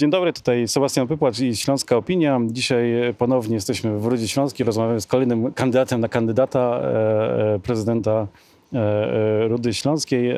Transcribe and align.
Dzień 0.00 0.10
dobry, 0.10 0.32
tutaj 0.32 0.68
Sebastian 0.68 1.06
Pypłacz 1.08 1.40
i 1.40 1.56
Śląska 1.56 1.96
Opinia. 1.96 2.40
Dzisiaj 2.46 2.92
ponownie 3.18 3.54
jesteśmy 3.54 3.98
w 3.98 4.06
Rudzie 4.06 4.28
Śląskiej, 4.28 4.66
rozmawiamy 4.66 5.00
z 5.00 5.06
kolejnym 5.06 5.52
kandydatem 5.52 6.00
na 6.00 6.08
kandydata 6.08 6.80
e, 6.82 7.54
e, 7.54 7.58
prezydenta 7.58 8.26
e, 8.72 9.48
Rudy 9.48 9.74
Śląskiej. 9.74 10.36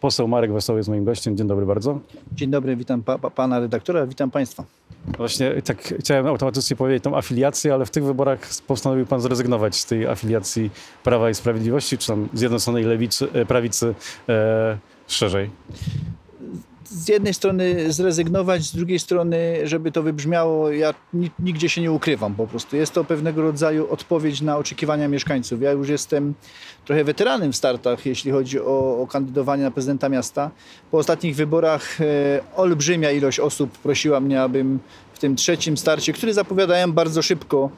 Poseł 0.00 0.28
Marek 0.28 0.52
Wesoły 0.52 0.78
jest 0.78 0.88
moim 0.88 1.04
gościem. 1.04 1.36
Dzień 1.36 1.46
dobry 1.46 1.66
bardzo. 1.66 1.98
Dzień 2.32 2.50
dobry, 2.50 2.76
witam 2.76 3.02
pa, 3.02 3.18
pa, 3.18 3.30
pana 3.30 3.60
redaktora, 3.60 4.06
witam 4.06 4.30
państwa. 4.30 4.64
Właśnie 5.16 5.62
tak 5.64 5.94
chciałem 6.00 6.26
automatycznie 6.26 6.76
powiedzieć 6.76 7.04
tą 7.04 7.16
afiliację, 7.16 7.74
ale 7.74 7.86
w 7.86 7.90
tych 7.90 8.04
wyborach 8.04 8.40
postanowił 8.66 9.06
pan 9.06 9.20
zrezygnować 9.20 9.76
z 9.76 9.86
tej 9.86 10.06
afiliacji 10.06 10.70
Prawa 11.04 11.30
i 11.30 11.34
Sprawiedliwości, 11.34 11.98
czy 11.98 12.06
tam 12.06 12.28
Zjednoczonej 12.34 12.84
Lewicy, 12.84 13.28
Prawicy 13.48 13.94
e, 14.28 14.78
szerzej 15.06 15.50
z 16.92 17.08
jednej 17.08 17.34
strony 17.34 17.92
zrezygnować, 17.92 18.62
z 18.62 18.76
drugiej 18.76 18.98
strony, 18.98 19.56
żeby 19.64 19.92
to 19.92 20.02
wybrzmiało, 20.02 20.70
ja 20.70 20.94
nigdzie 21.38 21.68
się 21.68 21.80
nie 21.80 21.92
ukrywam 21.92 22.34
po 22.34 22.46
prostu. 22.46 22.76
Jest 22.76 22.92
to 22.92 23.04
pewnego 23.04 23.42
rodzaju 23.42 23.90
odpowiedź 23.90 24.40
na 24.40 24.56
oczekiwania 24.56 25.08
mieszkańców. 25.08 25.62
Ja 25.62 25.72
już 25.72 25.88
jestem 25.88 26.34
trochę 26.84 27.04
weteranem 27.04 27.52
w 27.52 27.56
startach, 27.56 28.06
jeśli 28.06 28.30
chodzi 28.30 28.60
o, 28.60 29.02
o 29.02 29.06
kandydowanie 29.06 29.62
na 29.62 29.70
prezydenta 29.70 30.08
miasta. 30.08 30.50
Po 30.90 30.98
ostatnich 30.98 31.36
wyborach 31.36 32.00
e, 32.00 32.04
olbrzymia 32.56 33.10
ilość 33.10 33.40
osób 33.40 33.78
prosiła 33.78 34.20
mnie, 34.20 34.42
abym 34.42 34.78
w 35.14 35.18
tym 35.18 35.36
trzecim 35.36 35.76
starcie, 35.76 36.12
który 36.12 36.34
zapowiadałem 36.34 36.92
bardzo 36.92 37.22
szybko, 37.22 37.70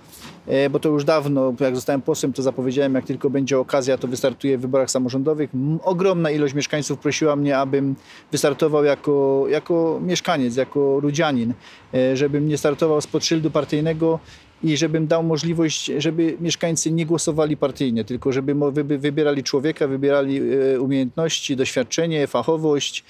bo 0.70 0.78
to 0.78 0.88
już 0.88 1.04
dawno, 1.04 1.54
jak 1.60 1.74
zostałem 1.74 2.02
posłem, 2.02 2.32
to 2.32 2.42
zapowiedziałem, 2.42 2.94
jak 2.94 3.04
tylko 3.04 3.30
będzie 3.30 3.58
okazja, 3.58 3.98
to 3.98 4.08
wystartuję 4.08 4.58
w 4.58 4.60
wyborach 4.60 4.90
samorządowych. 4.90 5.50
Ogromna 5.82 6.30
ilość 6.30 6.54
mieszkańców 6.54 6.98
prosiła 6.98 7.36
mnie, 7.36 7.58
abym 7.58 7.94
wystartował 8.32 8.84
jako, 8.84 9.44
jako 9.48 10.00
mieszkaniec, 10.02 10.56
jako 10.56 11.00
rudzianin, 11.00 11.54
e, 11.94 12.16
żebym 12.16 12.48
nie 12.48 12.58
startował 12.58 13.00
spod 13.00 13.24
szyldu 13.24 13.50
partyjnego 13.50 14.19
i 14.62 14.77
żebym 14.77 15.06
dał 15.06 15.22
możliwość, 15.22 15.91
żeby 15.98 16.36
mieszkańcy 16.41 16.92
nie 16.92 17.06
głosowali 17.06 17.56
partyjnie, 17.56 18.04
tylko 18.04 18.32
żeby 18.32 18.54
wybierali 18.98 19.42
człowieka, 19.42 19.86
wybierali 19.88 20.41
e, 20.74 20.80
umiejętności, 20.80 21.56
doświadczenie, 21.56 22.26
fachowość, 22.26 23.04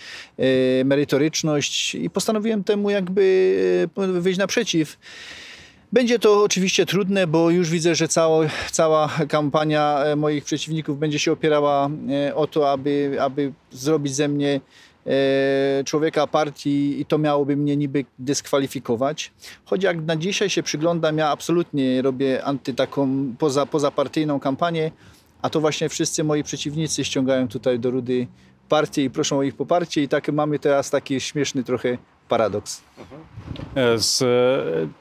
merytoryczność 0.84 1.94
i 1.94 2.10
postanowiłem 2.10 2.64
temu 2.64 2.90
jakby 2.90 3.54
wyjść 3.96 4.38
naprzeciw. 4.38 4.96
Będzie 5.94 6.18
to 6.18 6.42
oczywiście 6.42 6.86
trudne, 6.86 7.26
bo 7.26 7.50
już 7.50 7.70
widzę, 7.70 7.94
że 7.94 8.08
cała, 8.08 8.46
cała 8.70 9.08
kampania 9.28 10.04
e, 10.04 10.16
moich 10.16 10.44
przeciwników 10.44 10.98
będzie 10.98 11.18
się 11.18 11.32
opierała 11.32 11.90
e, 12.10 12.34
o 12.34 12.46
to, 12.46 12.70
aby, 12.70 13.16
aby 13.20 13.52
zrobić 13.70 14.14
ze 14.14 14.28
mnie 14.28 14.60
e, 15.06 15.84
człowieka 15.84 16.26
partii 16.26 17.00
i 17.00 17.04
to 17.04 17.18
miałoby 17.18 17.56
mnie 17.56 17.76
niby 17.76 18.04
dyskwalifikować. 18.18 19.32
Choć 19.64 19.82
jak 19.82 20.02
na 20.02 20.16
dzisiaj 20.16 20.50
się 20.50 20.62
przyglądam, 20.62 21.18
ja 21.18 21.28
absolutnie 21.28 22.02
robię 22.02 22.44
anty 22.44 22.74
taką 22.74 23.34
poza, 23.38 23.66
pozapartyjną 23.66 24.40
kampanię, 24.40 24.90
a 25.42 25.50
to 25.50 25.60
właśnie 25.60 25.88
wszyscy 25.88 26.24
moi 26.24 26.42
przeciwnicy 26.42 27.04
ściągają 27.04 27.48
tutaj 27.48 27.78
do 27.78 27.90
Rudy 27.90 28.26
partię 28.68 29.04
i 29.04 29.10
proszą 29.10 29.38
o 29.38 29.42
ich 29.42 29.56
poparcie 29.56 30.02
i 30.02 30.08
tak 30.08 30.32
mamy 30.32 30.58
teraz 30.58 30.90
taki 30.90 31.20
śmieszny 31.20 31.64
trochę 31.64 31.98
paradoks. 32.28 32.82
E, 33.74 33.98
z, 33.98 34.18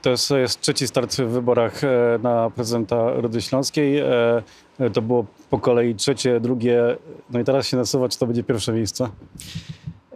to 0.02 0.38
jest, 0.38 0.61
trzeci 0.61 0.88
start 0.88 1.16
w 1.16 1.27
wyborach 1.27 1.83
e, 1.83 2.19
na 2.23 2.49
prezydenta 2.49 3.13
Rudy 3.13 3.41
Śląskiej. 3.41 3.99
E, 3.99 4.43
to 4.93 5.02
było 5.02 5.25
po 5.49 5.59
kolei 5.59 5.95
trzecie, 5.95 6.39
drugie, 6.39 6.97
no 7.30 7.39
i 7.39 7.43
teraz 7.43 7.67
się 7.67 7.77
nasuwa, 7.77 8.09
czy 8.09 8.19
to 8.19 8.25
będzie 8.25 8.43
pierwsze 8.43 8.73
miejsce? 8.73 9.09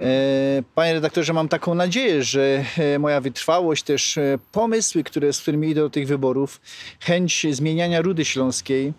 E, 0.02 0.64
panie 0.76 0.94
redaktorze, 0.94 1.34
mam 1.34 1.50
taką 1.50 1.76
nadzieję, 1.76 2.23
że 2.23 2.66
e, 2.78 3.00
moja 3.00 3.22
wytrwałość, 3.22 3.84
też 3.84 4.17
e, 4.17 4.39
pomysły, 4.52 5.04
które, 5.04 5.33
z 5.33 5.42
którymi 5.42 5.70
idę 5.70 5.82
do 5.82 5.89
tych 5.89 6.08
wyborów, 6.08 6.61
chęć 6.99 7.45
zmieniania 7.52 8.02
Rudy 8.02 8.26
Śląskiej, 8.26 8.94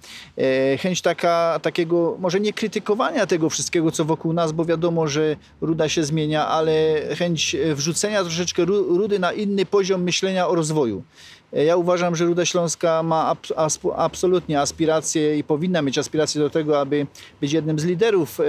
chęć 0.79 1.03
taka, 1.03 1.61
takiego, 1.63 2.17
może 2.21 2.41
nie 2.41 2.53
krytykowania 2.53 3.27
tego 3.27 3.51
wszystkiego, 3.51 3.91
co 3.91 4.05
wokół 4.05 4.33
nas, 4.33 4.53
bo 4.53 4.65
wiadomo, 4.65 5.09
że 5.09 5.37
Ruda 5.61 5.89
się 5.89 6.05
zmienia, 6.05 6.49
ale 6.49 7.03
chęć 7.19 7.57
wrzucenia 7.75 8.23
troszeczkę 8.23 8.65
Rudy 8.65 9.19
na 9.19 9.33
inny 9.33 9.67
poziom 9.67 10.03
myślenia 10.03 10.49
o 10.49 10.55
rozwoju. 10.55 11.03
Ja 11.53 11.77
uważam, 11.77 12.17
że 12.17 12.25
Ruda 12.25 12.45
Śląska 12.45 13.03
ma 13.03 13.37
absolutnie 13.97 14.61
aspiracje 14.61 15.39
i 15.39 15.45
powinna 15.45 15.83
mieć 15.83 15.99
aspiracje 15.99 16.41
do 16.41 16.51
tego, 16.51 16.81
aby 16.81 17.07
być 17.41 17.53
jednym 17.53 17.79
z 17.79 17.85
liderów 17.85 18.41
e, 18.41 18.45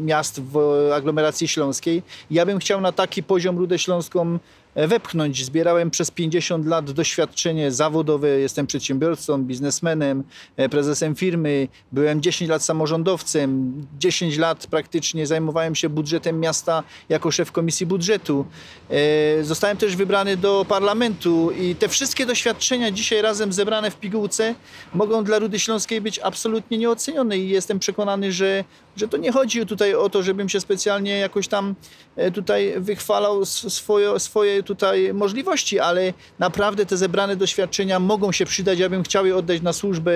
miast 0.00 0.40
w 0.40 0.58
aglomeracji 0.94 1.48
śląskiej. 1.48 2.02
Ja 2.30 2.46
bym 2.46 2.58
chciał 2.58 2.80
na 2.80 2.92
taki 2.92 3.22
poziom 3.22 3.58
Rudę 3.58 3.78
Śląską 3.78 4.38
E, 4.69 4.69
wepchnąć. 4.88 5.44
Zbierałem 5.44 5.90
przez 5.90 6.10
50 6.10 6.66
lat 6.66 6.90
doświadczenie 6.90 7.72
zawodowe, 7.72 8.28
jestem 8.28 8.66
przedsiębiorcą, 8.66 9.42
biznesmenem, 9.44 10.24
e, 10.56 10.68
prezesem 10.68 11.14
firmy, 11.14 11.68
byłem 11.92 12.22
10 12.22 12.50
lat 12.50 12.64
samorządowcem, 12.64 13.72
10 13.98 14.38
lat 14.38 14.66
praktycznie 14.66 15.26
zajmowałem 15.26 15.74
się 15.74 15.88
budżetem 15.88 16.40
miasta 16.40 16.82
jako 17.08 17.30
szef 17.30 17.52
komisji 17.52 17.86
budżetu. 17.86 18.46
E, 18.90 19.44
zostałem 19.44 19.76
też 19.76 19.96
wybrany 19.96 20.36
do 20.36 20.66
parlamentu 20.68 21.50
i 21.50 21.74
te 21.74 21.88
wszystkie 21.88 22.26
doświadczenia 22.26 22.90
dzisiaj 22.90 23.22
razem 23.22 23.52
zebrane 23.52 23.90
w 23.90 23.96
pigułce 23.96 24.54
mogą 24.94 25.24
dla 25.24 25.38
Rudy 25.38 25.58
Śląskiej 25.58 26.00
być 26.00 26.18
absolutnie 26.18 26.78
nieocenione 26.78 27.38
i 27.38 27.48
jestem 27.48 27.78
przekonany, 27.78 28.32
że, 28.32 28.64
że 28.96 29.08
to 29.08 29.16
nie 29.16 29.32
chodzi 29.32 29.66
tutaj 29.66 29.94
o 29.94 30.10
to, 30.10 30.22
żebym 30.22 30.48
się 30.48 30.60
specjalnie 30.60 31.18
jakoś 31.18 31.48
tam 31.48 31.74
tutaj 32.34 32.74
wychwalał 32.76 33.44
swoje, 33.44 34.20
swoje 34.20 34.62
tutaj 34.70 35.14
możliwości, 35.14 35.78
ale 35.78 36.12
naprawdę 36.38 36.86
te 36.86 36.96
zebrane 36.96 37.36
doświadczenia 37.36 38.00
mogą 38.00 38.32
się 38.32 38.46
przydać. 38.46 38.78
Ja 38.78 38.88
bym 38.88 39.02
chciał 39.02 39.26
je 39.26 39.36
oddać 39.36 39.62
na 39.62 39.72
służbę 39.72 40.12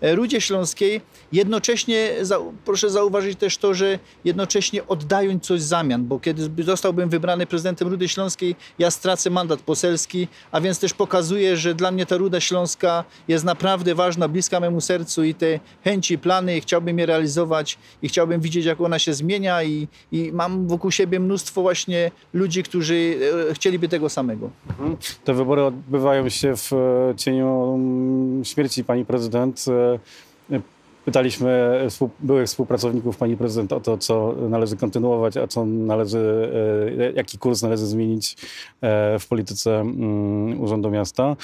e, 0.00 0.14
Rudzie 0.14 0.40
Śląskiej. 0.40 1.00
Jednocześnie 1.32 2.10
proszę 2.64 2.90
zauważyć 2.90 3.38
też 3.38 3.58
to, 3.58 3.74
że 3.74 3.98
jednocześnie 4.24 4.86
oddając 4.86 5.44
coś 5.44 5.60
w 5.60 5.64
zamian, 5.64 6.04
bo 6.04 6.20
kiedy 6.20 6.64
zostałbym 6.64 7.08
wybrany 7.08 7.46
prezydentem 7.46 7.88
Rudy 7.88 8.08
Śląskiej, 8.08 8.56
ja 8.78 8.90
stracę 8.90 9.30
mandat 9.30 9.60
poselski, 9.60 10.28
a 10.52 10.60
więc 10.60 10.78
też 10.78 10.94
pokazuję, 10.94 11.56
że 11.56 11.74
dla 11.74 11.90
mnie 11.90 12.06
ta 12.06 12.16
Ruda 12.16 12.40
Śląska 12.40 13.04
jest 13.28 13.44
naprawdę 13.44 13.94
ważna, 13.94 14.28
bliska 14.28 14.60
memu 14.60 14.80
sercu 14.80 15.24
i 15.24 15.34
te 15.34 15.60
chęci, 15.84 16.18
plany 16.18 16.60
chciałbym 16.60 16.98
je 16.98 17.06
realizować 17.06 17.78
i 18.02 18.08
chciałbym 18.08 18.40
widzieć, 18.40 18.64
jak 18.64 18.80
ona 18.80 18.98
się 18.98 19.14
zmienia 19.14 19.62
i, 19.62 19.88
i 20.12 20.32
mam 20.32 20.68
wokół 20.68 20.90
siebie 20.90 21.20
mnóstwo 21.20 21.62
właśnie 21.62 22.10
ludzi, 22.32 22.62
którzy 22.62 23.18
e, 23.50 23.54
tego 23.88 24.08
samego. 24.08 24.50
Mhm. 24.70 24.96
Te 25.24 25.34
wybory 25.34 25.62
odbywają 25.62 26.28
się 26.28 26.56
w 26.56 26.72
e, 26.72 27.14
cieniu 27.16 27.74
mm, 27.74 28.44
śmierci 28.44 28.84
pani 28.84 29.04
prezydent. 29.04 29.64
E, 30.52 30.60
pytaliśmy 31.04 31.80
byłych 32.20 32.46
współpracowników 32.46 33.16
pani 33.16 33.36
prezydent 33.36 33.72
o 33.72 33.80
to, 33.80 33.98
co 33.98 34.34
należy 34.48 34.76
kontynuować, 34.76 35.36
a 35.36 35.46
co 35.46 35.66
należy, 35.66 36.52
e, 36.98 37.12
jaki 37.12 37.38
kurs 37.38 37.62
należy 37.62 37.86
zmienić 37.86 38.36
w 39.20 39.26
polityce 39.28 39.80
mm, 39.80 40.60
Urzędu 40.60 40.90
Miasta. 40.90 41.36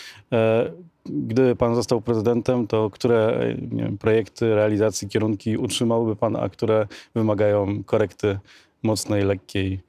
Gdyby 1.06 1.56
pan 1.56 1.74
został 1.74 2.00
prezydentem, 2.00 2.66
to 2.66 2.90
które 2.90 3.54
wiem, 3.72 3.98
projekty, 3.98 4.54
realizacji, 4.54 5.08
kierunki 5.08 5.56
utrzymałby 5.56 6.16
pan, 6.16 6.36
a 6.36 6.48
które 6.48 6.86
wymagają 7.14 7.84
korekty 7.84 8.38
mocnej, 8.82 9.24
lekkiej? 9.24 9.80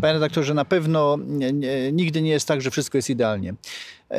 Panie 0.00 0.12
redaktorze, 0.12 0.54
na 0.54 0.64
pewno 0.64 1.18
nigdy 1.92 2.22
nie 2.22 2.30
jest 2.30 2.48
tak, 2.48 2.60
że 2.62 2.70
wszystko 2.70 2.98
jest 2.98 3.10
idealnie. 3.10 3.54
E, 4.12 4.16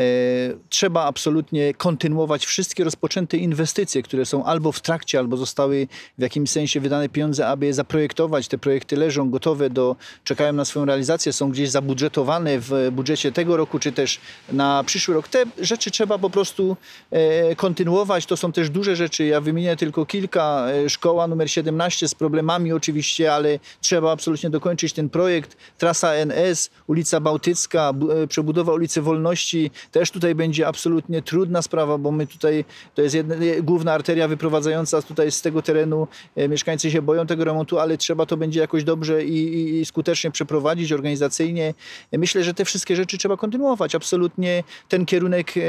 trzeba 0.69 1.03
absolutnie 1.03 1.73
kontynuować 1.73 2.45
wszystkie 2.45 2.83
rozpoczęte 2.83 3.37
inwestycje, 3.37 4.03
które 4.03 4.25
są 4.25 4.45
albo 4.45 4.71
w 4.71 4.81
trakcie, 4.81 5.19
albo 5.19 5.37
zostały 5.37 5.87
w 6.17 6.21
jakimś 6.21 6.49
sensie 6.49 6.79
wydane 6.79 7.09
pieniądze, 7.09 7.47
aby 7.47 7.65
je 7.65 7.73
zaprojektować. 7.73 8.47
Te 8.47 8.57
projekty 8.57 8.95
leżą 8.95 9.29
gotowe 9.29 9.69
do, 9.69 9.95
czekają 10.23 10.53
na 10.53 10.65
swoją 10.65 10.85
realizację, 10.85 11.33
są 11.33 11.49
gdzieś 11.49 11.69
zabudżetowane 11.69 12.59
w 12.59 12.89
budżecie 12.91 13.31
tego 13.31 13.57
roku, 13.57 13.79
czy 13.79 13.91
też 13.91 14.19
na 14.51 14.83
przyszły 14.83 15.13
rok. 15.13 15.27
Te 15.27 15.43
rzeczy 15.61 15.91
trzeba 15.91 16.17
po 16.17 16.29
prostu 16.29 16.77
e, 17.11 17.55
kontynuować. 17.55 18.25
To 18.25 18.37
są 18.37 18.51
też 18.51 18.69
duże 18.69 18.95
rzeczy. 18.95 19.25
Ja 19.25 19.41
wymienię 19.41 19.75
tylko 19.75 20.05
kilka. 20.05 20.67
E, 20.69 20.89
szkoła 20.89 21.27
numer 21.27 21.51
17 21.51 22.07
z 22.07 22.15
problemami 22.15 22.73
oczywiście, 22.73 23.33
ale 23.33 23.59
trzeba 23.81 24.11
absolutnie 24.11 24.49
dokończyć 24.49 24.93
ten 24.93 25.09
projekt. 25.09 25.57
Trasa 25.77 26.13
NS, 26.13 26.69
ulica 26.87 27.19
Bałtycka, 27.19 27.93
przebudowa 28.29 28.73
ulicy 28.73 29.01
Wolności, 29.01 29.71
Też 29.91 30.11
tutaj 30.11 30.35
będzie 30.35 30.67
absolutnie 30.67 31.21
trudna 31.21 31.61
sprawa, 31.61 31.97
bo 31.97 32.11
my 32.11 32.27
tutaj, 32.27 32.65
to 32.95 33.01
jest 33.01 33.15
jedna, 33.15 33.35
główna 33.61 33.93
arteria 33.93 34.27
wyprowadzająca 34.27 35.01
tutaj 35.01 35.31
z 35.31 35.41
tego 35.41 35.61
terenu. 35.61 36.07
E, 36.35 36.49
mieszkańcy 36.49 36.91
się 36.91 37.01
boją 37.01 37.27
tego 37.27 37.43
remontu, 37.43 37.79
ale 37.79 37.97
trzeba 37.97 38.25
to 38.25 38.37
będzie 38.37 38.59
jakoś 38.59 38.83
dobrze 38.83 39.25
i, 39.25 39.79
i 39.79 39.85
skutecznie 39.85 40.31
przeprowadzić 40.31 40.91
organizacyjnie. 40.91 41.73
E, 42.11 42.17
myślę, 42.17 42.43
że 42.43 42.53
te 42.53 42.65
wszystkie 42.65 42.95
rzeczy 42.95 43.17
trzeba 43.17 43.37
kontynuować. 43.37 43.95
Absolutnie 43.95 44.63
ten 44.89 45.05
kierunek 45.05 45.57
e, 45.57 45.61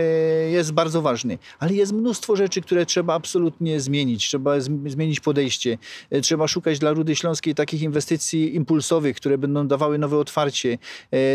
jest 0.50 0.72
bardzo 0.72 1.02
ważny, 1.02 1.38
ale 1.58 1.72
jest 1.74 1.92
mnóstwo 1.92 2.36
rzeczy, 2.36 2.60
które 2.60 2.86
trzeba 2.86 3.14
absolutnie 3.14 3.80
zmienić. 3.80 4.28
Trzeba 4.28 4.60
zmienić 4.86 5.20
podejście. 5.20 5.78
Trzeba 6.22 6.48
szukać 6.48 6.78
dla 6.78 6.92
Rudy 6.92 7.16
Śląskiej 7.16 7.54
takich 7.54 7.82
inwestycji 7.82 8.56
impulsowych, 8.56 9.16
które 9.16 9.38
będą 9.38 9.68
dawały 9.68 9.98
nowe 9.98 10.18
otwarcie. 10.18 10.78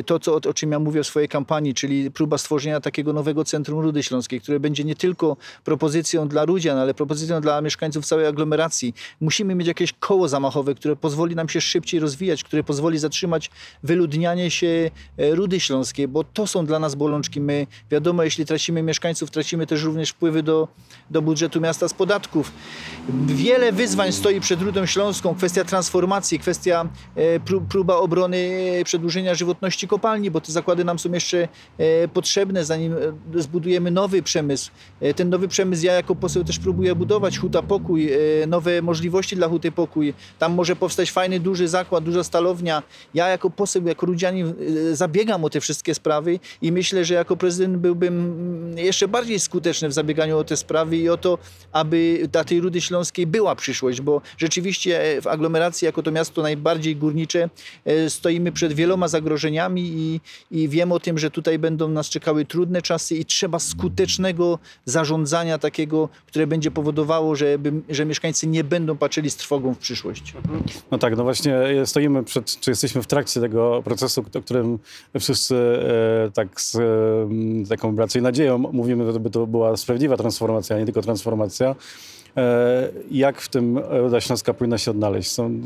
To, 0.05 0.19
co, 0.19 0.35
o 0.35 0.53
czym 0.53 0.71
ja 0.71 0.79
mówię 0.79 1.03
w 1.03 1.07
swojej 1.07 1.29
kampanii, 1.29 1.73
czyli 1.73 2.11
próba 2.11 2.37
stworzenia 2.37 2.68
takiego 2.81 3.13
nowego 3.13 3.45
centrum 3.45 3.79
Rudy 3.79 4.03
Śląskiej, 4.03 4.41
które 4.41 4.59
będzie 4.59 4.83
nie 4.83 4.95
tylko 4.95 5.37
propozycją 5.63 6.27
dla 6.27 6.45
Rudzian, 6.45 6.77
ale 6.77 6.93
propozycją 6.93 7.41
dla 7.41 7.61
mieszkańców 7.61 8.05
całej 8.05 8.25
aglomeracji. 8.25 8.93
Musimy 9.21 9.55
mieć 9.55 9.67
jakieś 9.67 9.93
koło 9.93 10.27
zamachowe, 10.27 10.75
które 10.75 10.95
pozwoli 10.95 11.35
nam 11.35 11.49
się 11.49 11.61
szybciej 11.61 11.99
rozwijać, 11.99 12.43
które 12.43 12.63
pozwoli 12.63 12.97
zatrzymać 12.97 13.51
wyludnianie 13.83 14.51
się 14.51 14.91
e, 15.17 15.35
Rudy 15.35 15.59
Śląskiej, 15.59 16.07
bo 16.07 16.23
to 16.23 16.47
są 16.47 16.65
dla 16.65 16.79
nas 16.79 16.95
bolączki. 16.95 17.41
My, 17.41 17.67
wiadomo, 17.91 18.23
jeśli 18.23 18.45
tracimy 18.45 18.83
mieszkańców, 18.83 19.31
tracimy 19.31 19.67
też 19.67 19.83
również 19.83 20.09
wpływy 20.09 20.43
do, 20.43 20.67
do 21.09 21.21
budżetu 21.21 21.61
miasta 21.61 21.87
z 21.87 21.93
podatków. 21.93 22.51
Wiele 23.25 23.71
wyzwań 23.71 24.11
stoi 24.11 24.41
przed 24.41 24.61
Rudą 24.61 24.85
Śląską. 24.85 25.35
Kwestia 25.35 25.63
transformacji, 25.63 26.39
kwestia 26.39 26.89
e, 27.15 27.39
próba 27.69 27.95
obrony 27.95 28.37
e, 28.79 28.83
przedłużenia 28.83 29.35
żywotności 29.35 29.87
kopalni, 29.87 30.31
bo 30.31 30.41
te 30.41 30.51
zakłady 30.51 30.83
nam 30.83 30.99
są 30.99 31.11
jeszcze 31.11 31.47
potrzebne, 32.13 32.48
zanim 32.61 32.95
zbudujemy 33.35 33.91
nowy 33.91 34.23
przemysł. 34.23 34.71
Ten 35.15 35.29
nowy 35.29 35.47
przemysł 35.47 35.85
ja 35.85 35.93
jako 35.93 36.15
poseł 36.15 36.43
też 36.43 36.59
próbuję 36.59 36.95
budować. 36.95 37.39
Huta 37.39 37.61
Pokój, 37.61 38.09
nowe 38.47 38.81
możliwości 38.81 39.35
dla 39.35 39.47
Huty 39.47 39.71
Pokój. 39.71 40.13
Tam 40.39 40.53
może 40.53 40.75
powstać 40.75 41.11
fajny, 41.11 41.39
duży 41.39 41.67
zakład, 41.67 42.03
duża 42.03 42.23
stalownia. 42.23 42.83
Ja 43.13 43.27
jako 43.27 43.49
poseł, 43.49 43.87
jako 43.87 44.05
Rudzianin 44.05 44.53
zabiegam 44.93 45.43
o 45.43 45.49
te 45.49 45.61
wszystkie 45.61 45.95
sprawy 45.95 46.39
i 46.61 46.71
myślę, 46.71 47.05
że 47.05 47.13
jako 47.13 47.37
prezydent 47.37 47.77
byłbym 47.77 48.75
jeszcze 48.77 49.07
bardziej 49.07 49.39
skuteczny 49.39 49.89
w 49.89 49.93
zabieganiu 49.93 50.37
o 50.37 50.43
te 50.43 50.57
sprawy 50.57 50.97
i 50.97 51.09
o 51.09 51.17
to, 51.17 51.37
aby 51.71 52.27
dla 52.31 52.43
tej 52.43 52.61
Rudy 52.61 52.81
Śląskiej 52.81 53.27
była 53.27 53.55
przyszłość, 53.55 54.01
bo 54.01 54.21
rzeczywiście 54.37 55.21
w 55.21 55.27
aglomeracji, 55.27 55.85
jako 55.85 56.03
to 56.03 56.11
miasto 56.11 56.41
najbardziej 56.41 56.95
górnicze, 56.95 57.49
stoimy 58.07 58.51
przed 58.51 58.73
wieloma 58.73 59.07
zagrożeniami 59.07 59.81
i, 59.81 60.21
i 60.51 60.69
wiem 60.69 60.91
o 60.91 60.99
tym, 60.99 61.17
że 61.17 61.31
tutaj 61.31 61.59
będą 61.59 61.89
nas 61.89 62.09
czekały 62.09 62.38
trudne 62.45 62.81
czasy 62.81 63.15
i 63.15 63.25
trzeba 63.25 63.59
skutecznego 63.59 64.59
zarządzania 64.85 65.57
takiego, 65.57 66.09
które 66.25 66.47
będzie 66.47 66.71
powodowało, 66.71 67.35
żeby, 67.35 67.73
że 67.89 68.05
mieszkańcy 68.05 68.47
nie 68.47 68.63
będą 68.63 68.97
patrzyli 68.97 69.29
z 69.29 69.35
trwogą 69.35 69.73
w 69.73 69.77
przyszłość. 69.77 70.33
No 70.91 70.97
tak, 70.97 71.17
no 71.17 71.23
właśnie 71.23 71.59
stoimy 71.85 72.23
przed, 72.23 72.59
czy 72.59 72.71
jesteśmy 72.71 73.01
w 73.01 73.07
trakcie 73.07 73.41
tego 73.41 73.81
procesu, 73.83 74.25
o 74.35 74.41
którym 74.41 74.79
wszyscy 75.19 75.55
e, 75.55 76.31
tak 76.31 76.61
z 76.61 76.75
e, 76.75 76.79
taką 77.69 77.95
raczej 77.95 78.21
nadzieją 78.21 78.57
mówimy, 78.57 79.13
żeby 79.13 79.29
to 79.29 79.47
była 79.47 79.77
sprawiedliwa 79.77 80.17
transformacja, 80.17 80.75
a 80.75 80.79
nie 80.79 80.85
tylko 80.85 81.01
transformacja. 81.01 81.75
E, 82.39 82.89
jak 83.11 83.41
w 83.41 83.49
tym 83.49 83.77
Ruda 83.77 84.21
Śląska 84.21 84.53
powinna 84.53 84.77
się 84.77 84.91
odnaleźć? 84.91 85.31
Są, 85.31 85.59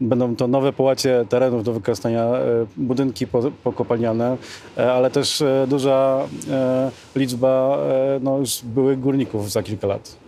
będą 0.00 0.36
to 0.36 0.48
nowe 0.48 0.72
połacie 0.72 1.24
terenów 1.28 1.64
do 1.64 1.72
wykorzystania, 1.72 2.24
e, 2.24 2.66
budynki 2.76 3.26
pokopalniane, 3.64 4.36
e, 4.78 4.92
ale 4.92 5.10
też 5.10 5.42
duża 5.66 6.20
liczba 7.16 7.78
no, 8.20 8.38
już 8.38 8.60
byłych 8.64 9.00
górników 9.00 9.50
za 9.50 9.62
kilka 9.62 9.86
lat. 9.86 10.21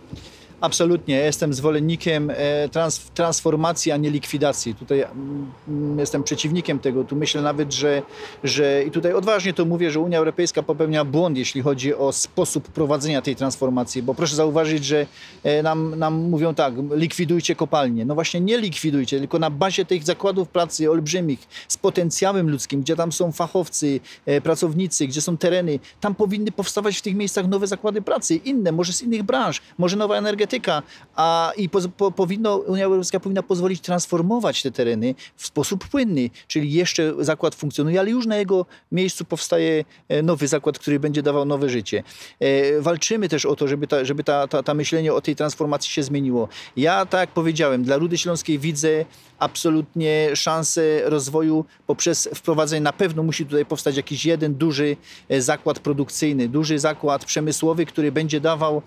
Absolutnie, 0.65 1.15
jestem 1.15 1.53
zwolennikiem 1.53 2.31
e, 2.35 2.69
trans, 2.69 2.99
transformacji, 2.99 3.91
a 3.91 3.97
nie 3.97 4.09
likwidacji. 4.09 4.75
Tutaj 4.75 5.01
mm, 5.01 5.99
jestem 5.99 6.23
przeciwnikiem 6.23 6.79
tego. 6.79 7.03
Tu 7.03 7.15
myślę 7.15 7.41
nawet, 7.41 7.73
że, 7.73 8.01
że 8.43 8.83
i 8.83 8.91
tutaj 8.91 9.13
odważnie 9.13 9.53
to 9.53 9.65
mówię, 9.65 9.91
że 9.91 9.99
Unia 9.99 10.17
Europejska 10.17 10.63
popełnia 10.63 11.05
błąd, 11.05 11.37
jeśli 11.37 11.61
chodzi 11.61 11.95
o 11.95 12.11
sposób 12.11 12.67
prowadzenia 12.67 13.21
tej 13.21 13.35
transformacji, 13.35 14.03
bo 14.03 14.13
proszę 14.13 14.35
zauważyć, 14.35 14.85
że 14.85 15.05
e, 15.43 15.63
nam, 15.63 15.99
nam 15.99 16.13
mówią 16.13 16.55
tak, 16.55 16.73
likwidujcie 16.91 17.55
kopalnie. 17.55 18.05
No 18.05 18.15
właśnie 18.15 18.41
nie 18.41 18.57
likwidujcie, 18.57 19.19
tylko 19.19 19.39
na 19.39 19.49
bazie 19.49 19.85
tych 19.85 20.03
zakładów 20.03 20.49
pracy 20.49 20.91
olbrzymich, 20.91 21.39
z 21.67 21.77
potencjałem 21.77 22.49
ludzkim, 22.49 22.81
gdzie 22.81 22.95
tam 22.95 23.11
są 23.11 23.31
fachowcy, 23.31 23.99
e, 24.25 24.41
pracownicy, 24.41 25.07
gdzie 25.07 25.21
są 25.21 25.37
tereny, 25.37 25.79
tam 26.01 26.15
powinny 26.15 26.51
powstawać 26.51 26.97
w 26.97 27.01
tych 27.01 27.15
miejscach 27.15 27.47
nowe 27.47 27.67
zakłady 27.67 28.01
pracy, 28.01 28.35
inne, 28.35 28.71
może 28.71 28.93
z 28.93 29.01
innych 29.01 29.23
branż, 29.23 29.61
może 29.77 29.95
nowa 29.97 30.17
energetyka, 30.17 30.54
energetyka, 30.55 30.83
a 31.15 31.51
i 31.57 31.69
po, 31.69 31.79
po, 31.97 32.11
powinno, 32.11 32.55
Unia 32.55 32.85
Europejska 32.85 33.19
powinna 33.19 33.43
pozwolić 33.43 33.81
transformować 33.81 34.61
te 34.61 34.71
tereny 34.71 35.15
w 35.35 35.45
sposób 35.45 35.87
płynny, 35.87 36.29
czyli 36.47 36.71
jeszcze 36.73 37.13
zakład 37.19 37.55
funkcjonuje, 37.55 37.99
ale 37.99 38.09
już 38.09 38.25
na 38.25 38.37
jego 38.37 38.65
miejscu 38.91 39.25
powstaje 39.25 39.85
e, 40.09 40.21
nowy 40.21 40.47
zakład, 40.47 40.79
który 40.79 40.99
będzie 40.99 41.23
dawał 41.23 41.45
nowe 41.45 41.69
życie. 41.69 42.03
E, 42.39 42.81
walczymy 42.81 43.29
też 43.29 43.45
o 43.45 43.55
to, 43.55 43.67
żeby, 43.67 43.87
ta, 43.87 44.05
żeby 44.05 44.23
ta, 44.23 44.47
ta, 44.47 44.63
ta 44.63 44.73
myślenie 44.73 45.13
o 45.13 45.21
tej 45.21 45.35
transformacji 45.35 45.91
się 45.91 46.03
zmieniło. 46.03 46.47
Ja, 46.77 47.05
tak 47.05 47.19
jak 47.19 47.29
powiedziałem, 47.29 47.83
dla 47.83 47.97
Rudy 47.97 48.17
Śląskiej 48.17 48.59
widzę 48.59 49.05
absolutnie 49.39 50.35
szansę 50.35 50.81
rozwoju 51.05 51.65
poprzez 51.87 52.29
wprowadzenie, 52.35 52.81
na 52.81 52.93
pewno 52.93 53.23
musi 53.23 53.45
tutaj 53.45 53.65
powstać 53.65 53.97
jakiś 53.97 54.25
jeden 54.25 54.55
duży 54.55 54.97
e, 55.29 55.41
zakład 55.41 55.79
produkcyjny, 55.79 56.49
duży 56.49 56.79
zakład 56.79 57.25
przemysłowy, 57.25 57.85
który 57.85 58.11
będzie 58.11 58.41
dawał 58.41 58.81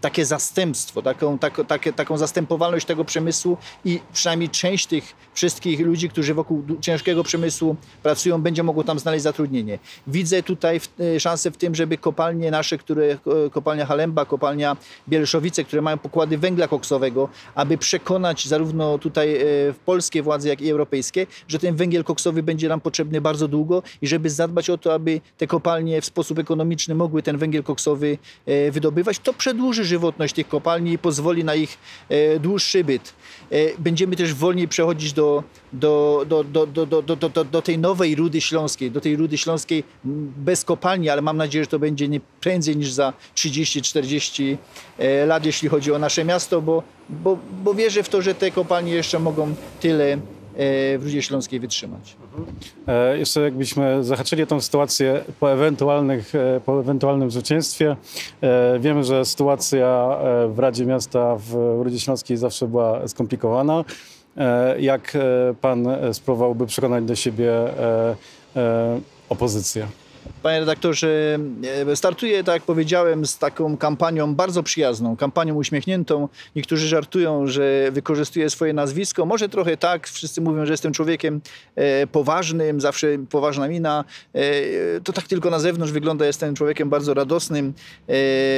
takie 0.00 0.24
zastępstwo, 0.24 1.02
taką, 1.04 1.38
tak, 1.38 1.60
takie, 1.68 1.92
taką 1.92 2.18
zastępowalność 2.18 2.86
tego 2.86 3.04
przemysłu 3.04 3.56
i 3.84 4.00
przynajmniej 4.12 4.48
część 4.48 4.86
tych 4.86 5.16
wszystkich 5.34 5.80
ludzi, 5.80 6.08
którzy 6.08 6.34
wokół 6.34 6.62
ciężkiego 6.80 7.24
przemysłu 7.24 7.76
pracują, 8.02 8.42
będzie 8.42 8.62
mogło 8.62 8.84
tam 8.84 8.98
znaleźć 8.98 9.22
zatrudnienie. 9.22 9.78
Widzę 10.06 10.42
tutaj 10.42 10.80
e, 11.00 11.20
szansę 11.20 11.50
w 11.50 11.56
tym, 11.56 11.74
żeby 11.74 11.98
kopalnie 11.98 12.50
nasze, 12.50 12.78
które, 12.78 13.18
kopalnia 13.50 13.86
Halemba, 13.86 14.24
kopalnia 14.24 14.76
Bielszowice, 15.08 15.64
które 15.64 15.82
mają 15.82 15.98
pokłady 15.98 16.38
węgla 16.38 16.68
koksowego, 16.68 17.28
aby 17.54 17.78
przekonać 17.78 18.46
zarówno 18.48 18.98
tutaj 18.98 19.36
w 19.72 19.76
Polsce, 19.84 20.04
polskie 20.04 20.22
władze, 20.22 20.48
jak 20.48 20.60
i 20.60 20.70
europejskie, 20.70 21.26
że 21.48 21.58
ten 21.58 21.76
węgiel 21.76 22.04
koksowy 22.04 22.42
będzie 22.42 22.68
nam 22.68 22.80
potrzebny 22.80 23.20
bardzo 23.20 23.48
długo 23.48 23.82
i 24.02 24.06
żeby 24.06 24.30
zadbać 24.30 24.70
o 24.70 24.78
to, 24.78 24.94
aby 24.94 25.20
te 25.38 25.46
kopalnie 25.46 26.00
w 26.00 26.04
sposób 26.04 26.38
ekonomiczny 26.38 26.94
mogły 26.94 27.22
ten 27.22 27.38
węgiel 27.38 27.62
koksowy 27.62 28.18
e, 28.46 28.70
wydobywać, 28.70 29.18
to 29.18 29.32
przedłuży 29.32 29.84
żywotność 29.84 30.34
tych 30.34 30.48
kopalni 30.48 30.93
nie 30.94 30.98
pozwoli 30.98 31.44
na 31.44 31.54
ich 31.54 31.78
e, 32.08 32.38
dłuższy 32.38 32.84
byt. 32.84 33.14
E, 33.50 33.56
będziemy 33.78 34.16
też 34.16 34.34
wolniej 34.34 34.68
przechodzić 34.68 35.12
do, 35.12 35.42
do, 35.72 36.24
do, 36.28 36.44
do, 36.44 36.66
do, 36.66 36.86
do, 36.86 37.16
do, 37.16 37.44
do 37.44 37.62
tej 37.62 37.78
nowej 37.78 38.14
rudy 38.14 38.40
śląskiej, 38.40 38.90
do 38.90 39.00
tej 39.00 39.16
rudy 39.16 39.38
śląskiej 39.38 39.84
mm, 40.04 40.32
bez 40.36 40.64
kopalni, 40.64 41.08
ale 41.08 41.22
mam 41.22 41.36
nadzieję, 41.36 41.64
że 41.64 41.70
to 41.70 41.78
będzie 41.78 42.08
nie 42.08 42.20
prędzej 42.40 42.76
niż 42.76 42.90
za 42.90 43.12
30-40 43.36 44.56
e, 44.98 45.26
lat, 45.26 45.46
jeśli 45.46 45.68
chodzi 45.68 45.92
o 45.92 45.98
nasze 45.98 46.24
miasto, 46.24 46.62
bo, 46.62 46.82
bo, 47.08 47.38
bo 47.64 47.74
wierzę 47.74 48.02
w 48.02 48.08
to, 48.08 48.22
że 48.22 48.34
te 48.34 48.50
kopalnie 48.50 48.92
jeszcze 48.92 49.18
mogą 49.18 49.54
tyle 49.80 50.18
w 50.56 51.00
Rudzie 51.02 51.22
Śląskiej 51.22 51.60
wytrzymać. 51.60 52.16
E, 52.86 53.18
jeszcze 53.18 53.40
jakbyśmy 53.40 54.04
zahaczyli 54.04 54.46
tą 54.46 54.60
sytuację 54.60 55.24
po, 55.40 55.52
ewentualnych, 55.52 56.34
e, 56.34 56.60
po 56.60 56.80
ewentualnym 56.80 57.30
zwycięstwie. 57.30 57.96
E, 58.40 58.78
wiemy, 58.80 59.04
że 59.04 59.24
sytuacja 59.24 60.18
e, 60.20 60.48
w 60.48 60.58
Radzie 60.58 60.86
Miasta 60.86 61.36
w 61.36 61.80
Rudzie 61.82 62.00
Śląskiej 62.00 62.36
zawsze 62.36 62.68
była 62.68 63.08
skomplikowana. 63.08 63.84
E, 64.36 64.80
jak 64.80 65.18
pan 65.60 65.86
spróbowałby 66.12 66.66
przekonać 66.66 67.04
do 67.04 67.14
siebie 67.14 67.52
opozycję? 69.28 69.86
Panie 70.42 70.60
redaktorze, 70.60 71.38
e, 71.90 71.96
startuję, 71.96 72.44
tak 72.44 72.54
jak 72.54 72.62
powiedziałem, 72.62 73.26
z 73.26 73.38
taką 73.38 73.76
kampanią 73.76 74.34
bardzo 74.34 74.62
przyjazną, 74.62 75.16
kampanią 75.16 75.54
uśmiechniętą. 75.54 76.28
Niektórzy 76.56 76.88
żartują, 76.88 77.46
że 77.46 77.90
wykorzystuję 77.92 78.50
swoje 78.50 78.72
nazwisko. 78.72 79.26
Może 79.26 79.48
trochę 79.48 79.76
tak, 79.76 80.08
wszyscy 80.08 80.40
mówią, 80.40 80.66
że 80.66 80.72
jestem 80.72 80.92
człowiekiem 80.92 81.40
e, 81.76 82.06
poważnym, 82.06 82.80
zawsze 82.80 83.06
poważna 83.30 83.68
mina. 83.68 84.04
E, 84.34 84.40
to 85.04 85.12
tak 85.12 85.28
tylko 85.28 85.50
na 85.50 85.58
zewnątrz 85.58 85.92
wygląda, 85.92 86.26
jestem 86.26 86.54
człowiekiem 86.54 86.90
bardzo 86.90 87.14
radosnym. 87.14 87.72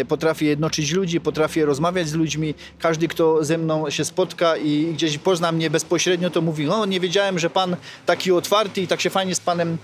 Potrafię 0.08 0.46
jednoczyć 0.46 0.92
ludzi, 0.92 1.20
potrafię 1.20 1.64
rozmawiać 1.64 2.08
z 2.08 2.14
ludźmi. 2.14 2.54
Każdy, 2.78 3.08
kto 3.08 3.44
ze 3.44 3.58
mną 3.58 3.90
się 3.90 4.04
spotka 4.04 4.56
i 4.56 4.92
gdzieś 4.94 5.18
pozna 5.18 5.52
mnie 5.52 5.70
bezpośrednio, 5.70 6.30
to 6.30 6.40
mówi, 6.40 6.66
no 6.66 6.86
nie 6.86 7.00
wiedziałem, 7.00 7.38
że 7.38 7.50
pan 7.50 7.76
taki 8.06 8.32
otwarty 8.32 8.80
i 8.80 8.86
tak 8.86 9.00
się 9.00 9.10
fajnie 9.10 9.34
z 9.34 9.40
panem 9.40 9.78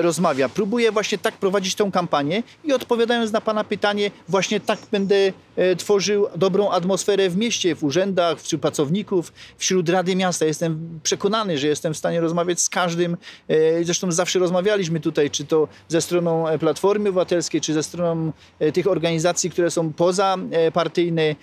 rozmawia. 0.00 0.48
Próbuję 0.48 0.92
właśnie 0.92 1.18
tak 1.18 1.34
prowadzić 1.34 1.74
tą 1.74 1.90
kampanię 1.90 2.42
i 2.64 2.72
odpowiadając 2.72 3.32
na 3.32 3.40
Pana 3.40 3.64
pytanie, 3.64 4.10
właśnie 4.28 4.60
tak 4.60 4.78
będę 4.92 5.32
e, 5.56 5.76
tworzył 5.76 6.26
dobrą 6.36 6.70
atmosferę 6.70 7.30
w 7.30 7.36
mieście, 7.36 7.74
w 7.74 7.84
urzędach, 7.84 8.40
wśród 8.40 8.60
pracowników, 8.60 9.32
wśród 9.58 9.88
Rady 9.88 10.16
Miasta. 10.16 10.46
Jestem 10.46 11.00
przekonany, 11.02 11.58
że 11.58 11.66
jestem 11.66 11.94
w 11.94 11.96
stanie 11.96 12.20
rozmawiać 12.20 12.60
z 12.60 12.68
każdym. 12.68 13.16
e, 13.48 13.84
Zresztą 13.84 14.12
zawsze 14.12 14.38
rozmawialiśmy 14.38 15.00
tutaj, 15.00 15.30
czy 15.30 15.44
to 15.44 15.68
ze 15.88 16.00
stroną 16.00 16.48
e, 16.48 16.58
Platformy 16.58 17.08
Obywatelskiej, 17.08 17.60
czy 17.60 17.74
ze 17.74 17.82
stroną 17.82 18.32
e, 18.58 18.72
tych 18.72 18.86
organizacji, 18.86 19.50
które 19.50 19.70
są 19.70 19.92
pozapartyjne, 19.92 21.22
e, 21.22 21.34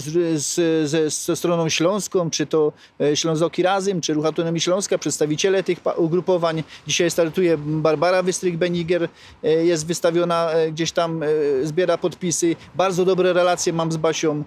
z, 0.00 0.42
z, 0.42 0.54
ze, 0.90 1.10
ze 1.10 1.36
stroną 1.36 1.68
śląską, 1.68 2.30
czy 2.30 2.46
to 2.46 2.72
e, 3.00 3.16
Ślązoki 3.16 3.62
Razem, 3.62 4.00
czy 4.00 4.14
Ruch 4.14 4.26
Autonomii 4.26 4.60
Śląska, 4.60 4.98
przedstawiciele 4.98 5.62
tych 5.62 5.78
ugrupowań. 5.96 6.62
Dzisiaj 6.86 7.10
startuje 7.10 7.58
Barbara 7.66 8.22
Wystrych-Beniger, 8.22 9.08
e, 9.42 9.64
jest 9.64 9.86
wystawiona 9.86 10.50
e, 10.50 10.72
gdzieś 10.72 10.92
tam, 10.92 11.22
e, 11.22 11.26
zbiera 11.62 11.98
podpisy. 11.98 12.56
Bardzo 12.74 13.04
dobre 13.04 13.32
relacje 13.32 13.72
mam 13.72 13.92
z 13.92 13.96
Basią, 13.96 14.44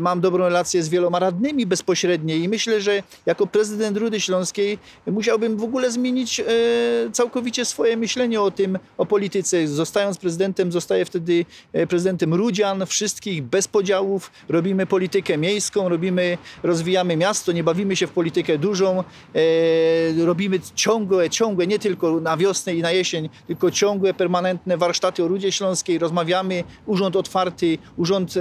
mam 0.00 0.20
dobrą 0.20 0.44
relację 0.44 0.82
z 0.82 0.88
wieloma 0.88 1.18
radnymi 1.18 1.66
bezpośrednie 1.66 2.36
i 2.36 2.48
myślę, 2.48 2.80
że 2.80 3.02
jako 3.26 3.46
prezydent 3.46 3.96
Rudy 3.96 4.20
Śląskiej 4.20 4.78
musiałbym 5.06 5.56
w 5.56 5.62
ogóle 5.62 5.90
zmienić 5.90 6.40
całkowicie 7.12 7.64
swoje 7.64 7.96
myślenie 7.96 8.40
o 8.40 8.50
tym, 8.50 8.78
o 8.98 9.06
polityce. 9.06 9.68
Zostając 9.68 10.18
prezydentem, 10.18 10.72
zostaję 10.72 11.04
wtedy 11.04 11.44
prezydentem 11.88 12.34
Rudzian, 12.34 12.86
wszystkich, 12.86 13.42
bez 13.42 13.68
podziałów. 13.68 14.30
Robimy 14.48 14.86
politykę 14.86 15.38
miejską, 15.38 15.88
robimy, 15.88 16.38
rozwijamy 16.62 17.16
miasto, 17.16 17.52
nie 17.52 17.64
bawimy 17.64 17.96
się 17.96 18.06
w 18.06 18.10
politykę 18.10 18.58
dużą. 18.58 19.04
Robimy 20.24 20.60
ciągłe, 20.74 21.30
ciągłe, 21.30 21.66
nie 21.66 21.78
tylko 21.78 22.20
na 22.20 22.36
wiosnę 22.36 22.61
i 22.70 22.82
na 22.82 22.90
jesień, 22.90 23.28
tylko 23.46 23.70
ciągłe, 23.70 24.14
permanentne 24.14 24.76
warsztaty 24.76 25.24
o 25.24 25.28
Rudzie 25.28 25.52
Śląskiej. 25.52 25.98
Rozmawiamy, 25.98 26.64
urząd 26.86 27.16
otwarty, 27.16 27.78
urząd, 27.96 28.34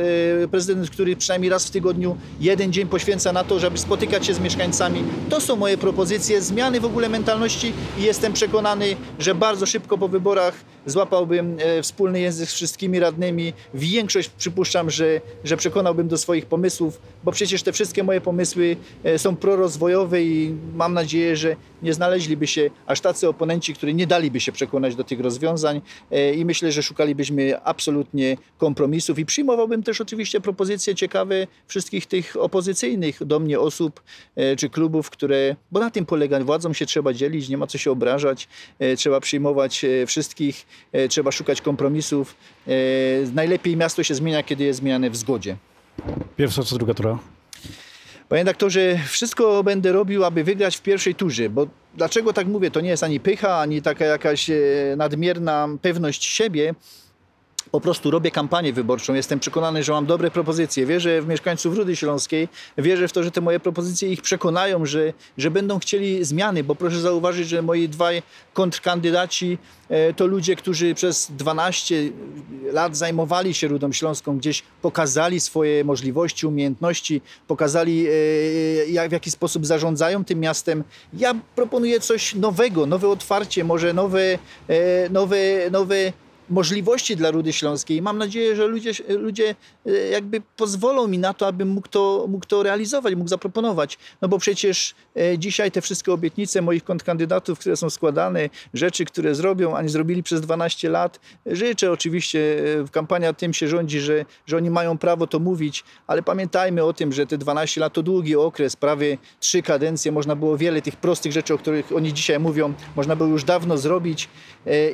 e, 0.44 0.48
prezydent, 0.48 0.90
który 0.90 1.16
przynajmniej 1.16 1.50
raz 1.50 1.68
w 1.68 1.72
tygodniu 1.72 2.18
jeden 2.40 2.74
dzień 2.74 2.88
poświęca 2.88 3.34
na 3.34 3.44
to, 3.44 3.60
żeby 3.60 3.78
spotykać 3.78 4.26
się 4.26 4.34
z 4.34 4.40
mieszkańcami. 4.40 5.04
To 5.30 5.42
są 5.42 5.56
moje 5.56 5.78
propozycje, 5.78 6.42
zmiany 6.42 6.80
w 6.80 6.86
ogóle 6.86 7.10
mentalności 7.10 7.74
i 8.00 8.04
jestem 8.04 8.34
przekonany, 8.34 8.96
że 9.20 9.36
bardzo 9.36 9.66
szybko 9.66 9.98
po 9.98 10.08
wyborach 10.08 10.54
złapałbym 10.86 11.58
e, 11.60 11.82
wspólny 11.82 12.20
język 12.20 12.50
z 12.50 12.54
wszystkimi 12.54 13.00
radnymi. 13.00 13.54
Większość 13.74 14.30
przypuszczam, 14.30 14.90
że, 14.90 15.22
że 15.44 15.58
przekonałbym 15.58 16.08
do 16.08 16.18
swoich 16.18 16.46
pomysłów, 16.46 17.02
bo 17.24 17.32
przecież 17.32 17.64
te 17.64 17.72
wszystkie 17.72 18.04
moje 18.04 18.22
pomysły 18.22 18.76
e, 19.04 19.20
są 19.20 19.36
prorozwojowe 19.36 20.24
i 20.24 20.56
mam 20.76 20.94
nadzieję, 20.94 21.36
że 21.36 21.56
nie 21.84 21.94
znaleźliby 21.94 22.48
się 22.48 22.70
aż 22.86 23.02
tacy 23.02 23.28
oponenci, 23.28 23.74
którzy 23.74 23.94
nie 23.94 24.08
daliby 24.08 24.40
się 24.40 24.52
przekonać 24.52 24.96
do 24.96 25.04
tych 25.04 25.20
rozwiązań 25.20 25.82
e, 26.12 26.34
i 26.34 26.46
myślę, 26.46 26.72
że 26.72 26.84
szukalibyśmy 26.84 27.64
absolutnie 27.64 28.38
kompromisów 28.58 29.20
i 29.20 29.26
przyjmowałbym 29.26 29.84
też 29.84 30.02
oczywiście 30.02 30.42
propozycje 30.42 30.96
ciekawe 30.96 31.48
wszystkich 31.68 32.06
tych 32.06 32.36
opozycyjnych 32.40 33.26
do 33.26 33.40
mnie 33.40 33.60
osób 33.60 34.04
czy 34.58 34.70
klubów, 34.70 35.10
które, 35.10 35.56
bo 35.72 35.80
na 35.80 35.92
tym 35.92 36.06
polega, 36.06 36.40
władzą 36.40 36.74
się 36.74 36.86
trzeba 36.86 37.14
dzielić, 37.14 37.50
nie 37.50 37.58
ma 37.58 37.68
co 37.68 37.78
się 37.78 37.92
obrażać, 37.92 38.48
trzeba 38.98 39.20
przyjmować 39.20 39.86
wszystkich, 40.08 40.66
trzeba 41.10 41.32
szukać 41.32 41.62
kompromisów. 41.62 42.36
E, 42.68 42.72
Najlepiej 43.34 43.78
miasto 43.78 44.04
się 44.04 44.16
zmienia, 44.16 44.44
kiedy 44.44 44.64
jest 44.64 44.80
zmieniane 44.80 45.10
w 45.10 45.16
zgodzie. 45.16 45.58
Pierwsza 46.38 46.64
czy 46.64 46.76
druga 46.76 46.94
tura? 46.94 47.20
Panie 48.30 48.46
doktorze, 48.46 49.00
wszystko 49.08 49.64
będę 49.64 49.92
robił, 49.92 50.26
aby 50.26 50.44
wygrać 50.44 50.78
w 50.78 50.82
pierwszej 50.82 51.16
turze, 51.16 51.50
bo 51.50 51.68
dlaczego 51.96 52.34
tak 52.34 52.48
mówię? 52.48 52.72
To 52.72 52.82
nie 52.82 52.90
jest 52.90 53.04
ani 53.04 53.20
pycha, 53.20 53.60
ani 53.60 53.82
taka 53.82 54.06
jakaś 54.06 54.50
e, 54.50 54.56
nadmierna 54.98 55.68
pewność 55.82 56.26
siebie. 56.26 56.74
Po 57.72 57.82
prostu 57.82 58.12
robię 58.12 58.32
kampanię 58.32 58.74
wyborczą. 58.74 59.14
Jestem 59.14 59.40
przekonany, 59.40 59.84
że 59.84 59.92
mam 59.92 60.06
dobre 60.06 60.32
propozycje. 60.32 60.86
Wierzę 60.86 61.22
w 61.22 61.28
mieszkańców 61.28 61.78
Rudy 61.78 61.96
Śląskiej. 61.96 62.48
Wierzę 62.78 63.08
w 63.08 63.14
to, 63.14 63.24
że 63.24 63.32
te 63.32 63.42
moje 63.42 63.60
propozycje 63.60 64.10
ich 64.10 64.22
przekonają, 64.22 64.86
że, 64.86 65.14
że 65.38 65.52
będą 65.52 65.80
chcieli 65.80 66.26
zmiany, 66.26 66.64
bo 66.64 66.76
proszę 66.76 67.00
zauważyć, 67.00 67.50
że 67.50 67.62
moi 67.62 67.90
dwaj 67.90 68.24
kontrkandydaci 68.54 69.58
e, 69.90 70.14
to 70.14 70.26
ludzie, 70.26 70.56
którzy 70.56 70.96
przez 70.96 71.32
12 71.32 72.12
lat 72.74 72.98
zajmowali 72.98 73.54
się 73.54 73.68
Rudą 73.68 73.92
Śląską, 73.92 74.38
gdzieś 74.38 74.64
pokazali 74.82 75.40
swoje 75.40 75.84
możliwości, 75.84 76.48
umiejętności, 76.48 77.22
pokazali 77.48 78.08
e, 78.08 78.12
jak, 78.92 79.10
w 79.10 79.12
jaki 79.12 79.32
sposób 79.32 79.66
zarządzają 79.66 80.26
tym 80.26 80.40
miastem. 80.40 80.84
Ja 81.14 81.36
proponuję 81.56 82.00
coś 82.00 82.36
nowego, 82.36 82.86
nowe 82.86 83.08
otwarcie, 83.10 83.64
może 83.64 83.94
nowe, 83.94 84.22
e, 84.68 85.10
nowe, 85.10 85.38
nowe 85.72 86.14
możliwości 86.52 87.16
dla 87.16 87.32
Rudy 87.32 87.54
Śląskiej. 87.54 88.02
Mam 88.02 88.18
nadzieję, 88.18 88.56
że 88.56 88.68
ludzie, 88.68 88.92
ludzie 89.10 89.56
e, 89.86 89.92
jakby 89.92 90.42
pozwolą 90.58 91.08
mi 91.08 91.18
na 91.18 91.34
to, 91.34 91.48
abym 91.48 91.70
mógł 91.70 91.88
to, 91.88 92.26
mógł 92.30 92.46
to 92.46 92.64
realizować, 92.64 93.16
mógł 93.16 93.30
zaproponować. 93.30 93.98
No 94.22 94.28
bo 94.28 94.38
przecież 94.38 94.96
e, 95.18 95.38
dzisiaj 95.38 95.72
te 95.72 95.82
wszystkie 95.82 96.14
obietnice 96.14 96.62
moich 96.62 96.84
kontrkandydatów, 96.84 97.60
które 97.60 97.78
są 97.78 97.90
składane, 97.90 98.50
rzeczy, 98.74 99.06
które 99.06 99.36
zrobią, 99.36 99.76
a 99.76 99.82
nie 99.82 99.90
zrobili 99.90 100.24
przez 100.24 100.42
12 100.42 100.90
lat, 100.90 101.20
życzę 101.46 101.92
oczywiście, 101.92 102.64
e, 102.82 102.88
kampania 102.88 103.34
tym 103.34 103.54
się 103.54 103.68
rządzi, 103.68 104.00
że, 104.00 104.26
że 104.46 104.58
oni 104.58 104.70
mają 104.70 104.98
prawo 104.98 105.28
to 105.28 105.40
mówić, 105.40 105.84
ale 106.08 106.24
pamiętajmy 106.24 106.84
o 106.84 106.94
tym, 106.94 107.14
że 107.14 107.26
te 107.26 107.38
12 107.38 107.82
lat 107.82 107.94
to 107.94 108.04
długi 108.04 108.36
okres, 108.36 108.76
prawie 108.76 109.18
trzy 109.40 109.62
kadencje, 109.62 110.12
można 110.12 110.36
było 110.36 110.58
wiele 110.58 110.82
tych 110.82 110.96
prostych 110.96 111.32
rzeczy, 111.32 111.54
o 111.54 111.58
których 111.58 111.92
oni 111.96 112.14
dzisiaj 112.14 112.40
mówią, 112.40 112.74
można 112.96 113.16
było 113.16 113.30
już 113.30 113.44
dawno 113.44 113.78
zrobić 113.78 114.30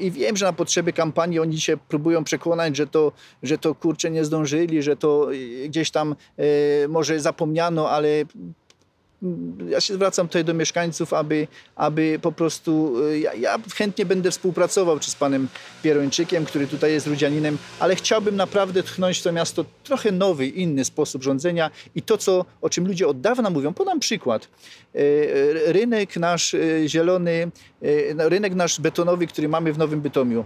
i 0.01 0.11
wiem, 0.11 0.37
że 0.37 0.45
na 0.45 0.53
potrzeby 0.53 0.93
kampanii 0.93 1.39
oni 1.39 1.46
się 1.53 1.77
próbują 1.77 2.23
przekonać, 2.23 2.77
że 2.77 2.87
to, 2.87 3.11
że 3.43 3.57
to 3.57 3.75
kurczę 3.75 4.11
nie 4.11 4.25
zdążyli, 4.25 4.83
że 4.83 4.97
to 4.97 5.29
e, 5.33 5.67
gdzieś 5.67 5.91
tam 5.91 6.15
e, 6.37 6.87
może 6.87 7.19
zapomniano, 7.19 7.89
ale 7.89 8.07
mm, 9.23 9.69
ja 9.69 9.81
się 9.81 9.93
zwracam 9.93 10.27
tutaj 10.27 10.45
do 10.45 10.53
mieszkańców, 10.53 11.13
aby, 11.13 11.47
aby 11.75 12.19
po 12.21 12.31
prostu, 12.31 12.93
e, 13.11 13.19
ja, 13.19 13.33
ja 13.33 13.57
chętnie 13.75 14.05
będę 14.05 14.31
współpracował 14.31 14.99
czy 14.99 15.11
z 15.11 15.15
panem 15.15 15.47
Pierończykiem, 15.83 16.45
który 16.45 16.67
tutaj 16.67 16.91
jest 16.91 17.07
Rudzianinem, 17.07 17.57
ale 17.79 17.95
chciałbym 17.95 18.35
naprawdę 18.35 18.83
tchnąć 18.83 19.19
w 19.19 19.23
to 19.23 19.31
miasto 19.31 19.65
trochę 19.83 20.11
nowy, 20.11 20.47
inny 20.47 20.85
sposób 20.85 21.23
rządzenia 21.23 21.71
i 21.95 22.01
to, 22.01 22.17
co, 22.17 22.45
o 22.61 22.69
czym 22.69 22.87
ludzie 22.87 23.07
od 23.07 23.21
dawna 23.21 23.49
mówią. 23.49 23.73
Podam 23.73 23.99
przykład. 23.99 24.47
Rynek 25.65 26.17
nasz 26.17 26.55
zielony, 26.85 27.51
no, 28.15 28.29
rynek 28.29 28.55
nasz 28.55 28.79
betonowy, 28.81 29.27
który 29.27 29.49
mamy 29.49 29.73
w 29.73 29.77
Nowym 29.77 30.01
Bytomiu. 30.01 30.45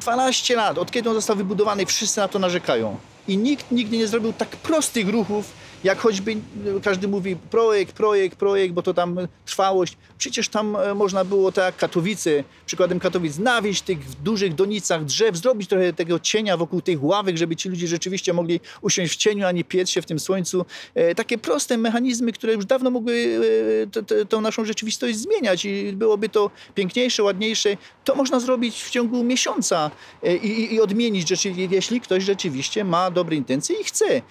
Dwa- 0.00 0.16
12 0.16 0.56
lat, 0.56 0.78
od 0.78 0.90
kiedy 0.90 1.08
on 1.08 1.14
został 1.14 1.36
wybudowany, 1.36 1.86
wszyscy 1.86 2.20
na 2.20 2.28
to 2.28 2.38
narzekają. 2.38 2.96
I 3.28 3.36
nikt 3.38 3.70
nigdy 3.70 3.96
nie 3.98 4.06
zrobił 4.06 4.32
tak 4.32 4.48
prostych 4.48 5.08
ruchów, 5.08 5.52
jak 5.86 5.98
choćby 5.98 6.32
e, 6.32 6.36
każdy 6.82 7.08
mówi 7.08 7.36
projekt, 7.50 7.92
projekt, 7.96 8.38
projekt, 8.38 8.74
bo 8.74 8.82
to 8.82 8.94
tam 8.94 9.18
e, 9.18 9.28
trwałość. 9.46 9.96
Przecież 10.18 10.48
tam 10.48 10.76
e, 10.76 10.94
można 10.94 11.24
było 11.24 11.52
tak 11.52 11.64
jak 11.64 11.76
Katowice, 11.76 12.44
przykładem 12.66 13.00
Katowic, 13.00 13.38
nawieść 13.38 13.82
tych 13.82 13.98
w 14.04 14.14
dużych 14.22 14.54
donicach 14.54 15.04
drzew, 15.04 15.36
zrobić 15.36 15.68
trochę 15.68 15.92
tego 15.92 16.18
cienia 16.20 16.56
wokół 16.56 16.80
tych 16.80 17.04
ławek, 17.04 17.36
żeby 17.36 17.56
ci 17.56 17.68
ludzie 17.68 17.86
rzeczywiście 17.88 18.32
mogli 18.32 18.60
usiąść 18.80 19.12
w 19.12 19.16
cieniu, 19.16 19.46
a 19.46 19.52
nie 19.52 19.64
piec 19.64 19.90
się 19.90 20.02
w 20.02 20.06
tym 20.06 20.18
słońcu. 20.20 20.64
E, 20.94 21.14
Takie 21.14 21.38
proste 21.38 21.76
mechanizmy, 21.78 22.32
które 22.32 22.52
już 22.52 22.64
dawno 22.66 22.90
mogły 22.90 23.38
e, 24.22 24.24
tą 24.24 24.40
naszą 24.40 24.64
rzeczywistość 24.64 25.16
zmieniać 25.18 25.64
i 25.64 25.92
byłoby 25.92 26.28
to 26.28 26.50
piękniejsze, 26.74 27.22
ładniejsze. 27.22 27.76
To 28.04 28.14
można 28.14 28.40
zrobić 28.40 28.82
w 28.82 28.90
ciągu 28.90 29.24
miesiąca 29.24 29.90
e, 30.22 30.36
i, 30.36 30.74
i- 30.74 30.80
odmienić, 30.80 31.46
jeśli 31.70 32.00
ktoś 32.00 32.24
rzeczywiście 32.24 32.84
ma 32.84 33.10
dobre 33.10 33.36
intencje 33.36 33.76
i 33.80 33.84
chce. 33.84 34.22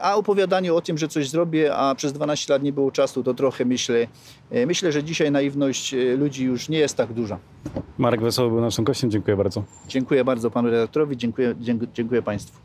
A 0.00 0.16
opowiadanie 0.16 0.74
o 0.74 0.75
tym, 0.80 0.98
że 0.98 1.08
coś 1.08 1.28
zrobię, 1.28 1.76
a 1.76 1.94
przez 1.94 2.12
12 2.12 2.52
lat 2.52 2.62
nie 2.62 2.72
było 2.72 2.90
czasu, 2.90 3.22
to 3.22 3.34
trochę 3.34 3.64
myślę, 3.64 4.06
e, 4.50 4.66
myślę, 4.66 4.92
że 4.92 5.04
dzisiaj 5.04 5.30
naiwność 5.30 5.94
e, 5.94 6.16
ludzi 6.16 6.44
już 6.44 6.68
nie 6.68 6.78
jest 6.78 6.96
tak 6.96 7.12
duża. 7.12 7.38
Marek 7.98 8.20
Wesoły 8.20 8.50
był 8.50 8.60
naszym 8.60 8.84
gościem. 8.84 9.10
Dziękuję 9.10 9.36
bardzo. 9.36 9.64
Dziękuję 9.88 10.24
bardzo 10.24 10.50
panu 10.50 10.70
redaktorowi, 10.70 11.16
dziękuję, 11.16 11.54
dziękuję 11.94 12.22
państwu. 12.22 12.58